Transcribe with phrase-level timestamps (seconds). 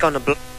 [0.00, 0.49] Gonna blow.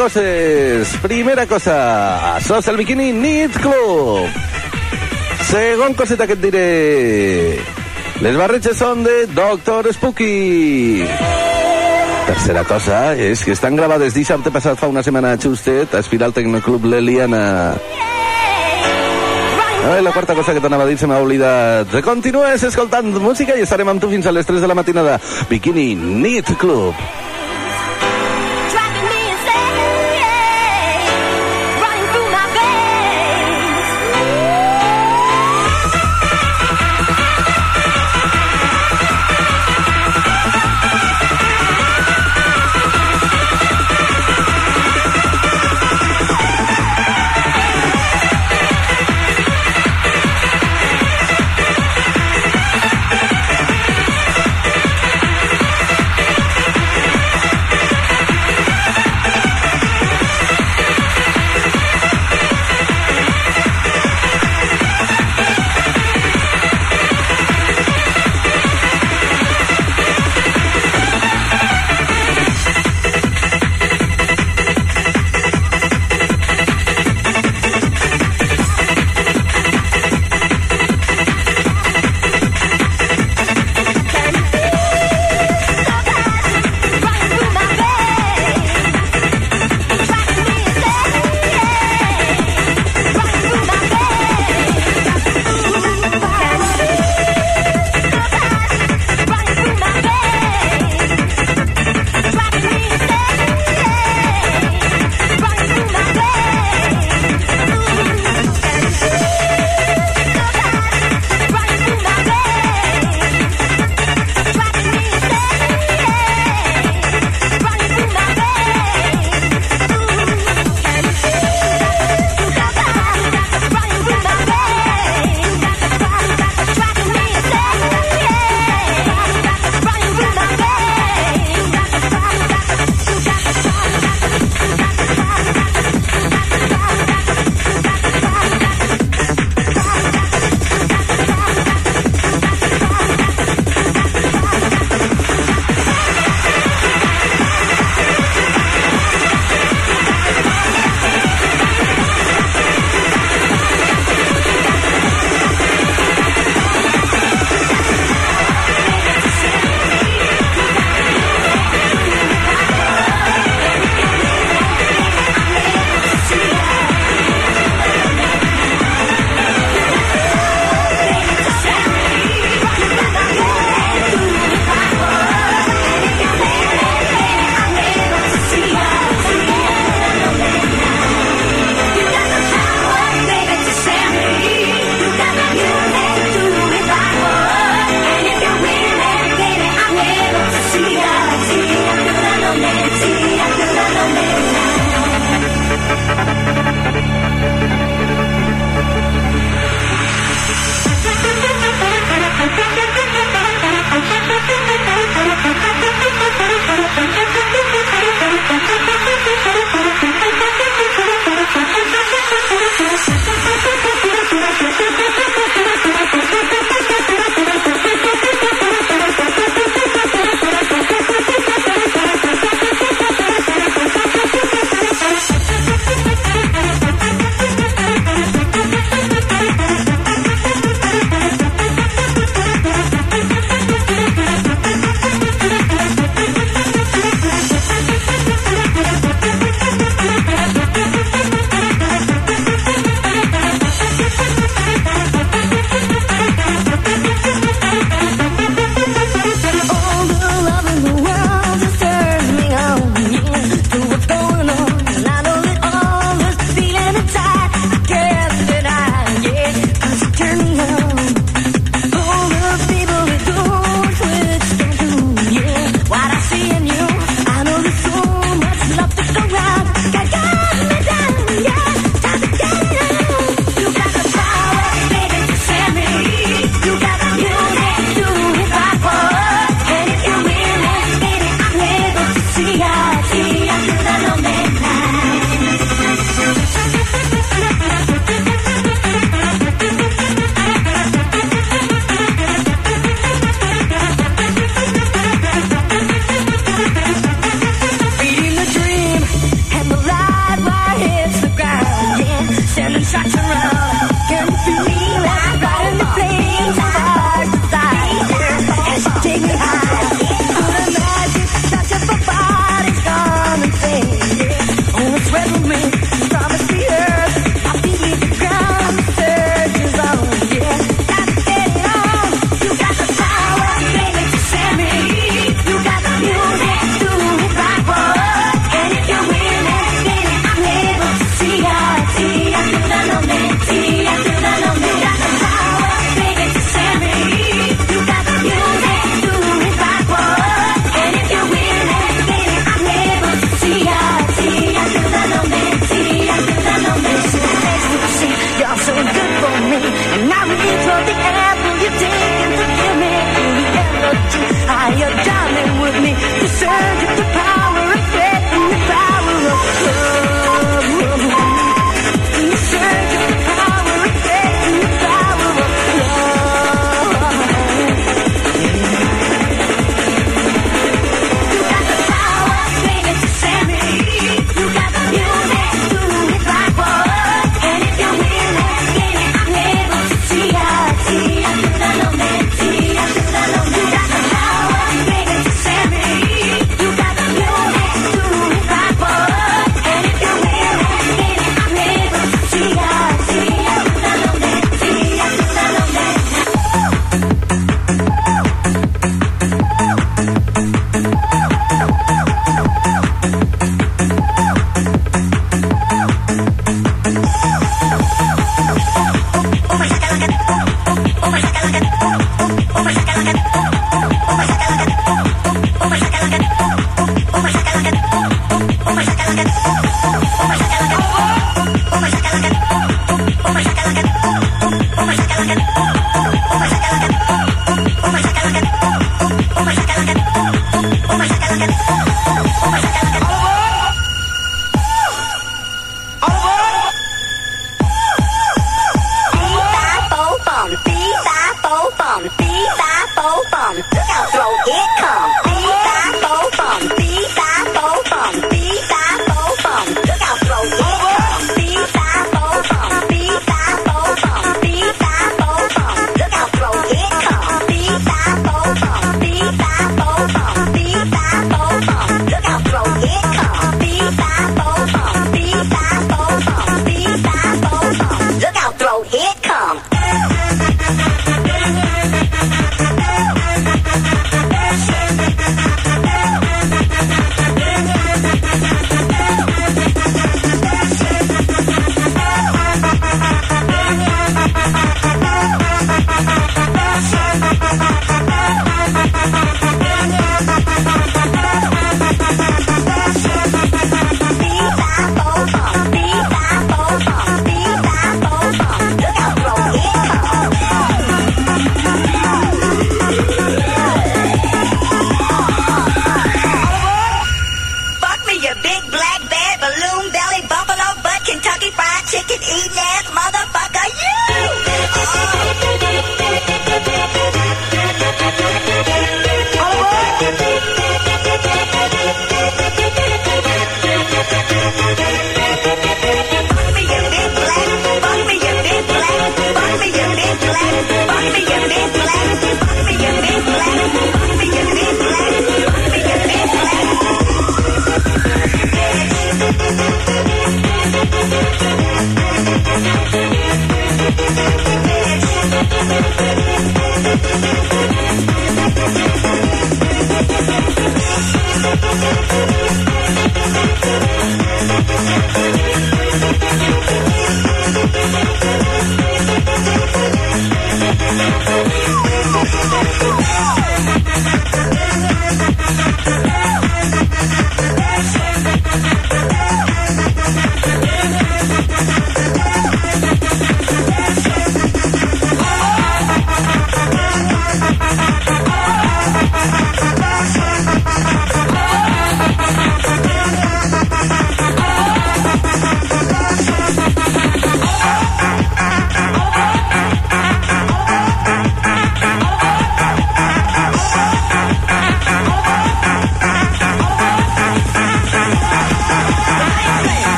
[0.00, 0.96] Coses.
[1.02, 4.32] Primera cosa, és el Bikini Knit Club.
[5.50, 7.60] Segon coseta que et diré.
[8.24, 11.04] Les barretges són de Doctor Spooky.
[12.30, 16.88] Tercera cosa és que estan gravades dissabte passat fa una setmana justet a Espiral Tecnoclub
[16.88, 17.44] L'Eliana.
[19.90, 21.92] Ai, la quarta cosa que t'anava a dir se m'ha oblidat.
[22.04, 25.20] Continues escoltant música i estarem amb tu fins a les 3 de la matinada.
[25.52, 26.96] Bikini Knit Club.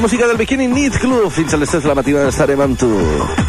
[0.00, 3.39] Música del Bikini Nit Club, fins a les 3 de la matina estarem amb.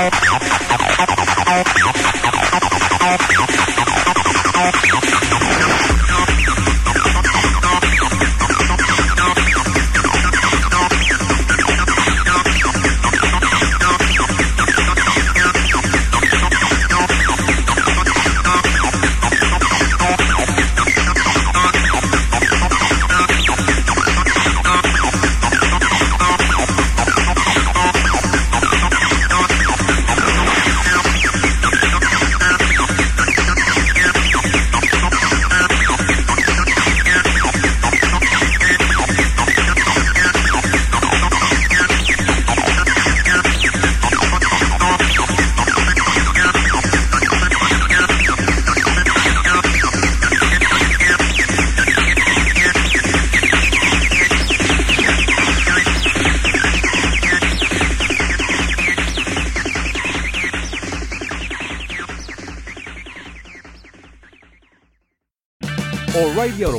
[0.00, 0.40] O'Reilly